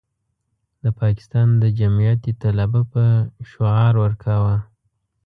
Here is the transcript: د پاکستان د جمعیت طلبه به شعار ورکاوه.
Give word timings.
د 0.83 0.85
پاکستان 1.01 1.47
د 1.61 1.63
جمعیت 1.79 2.23
طلبه 2.43 2.81
به 2.91 3.05
شعار 3.49 3.93
ورکاوه. 4.03 4.55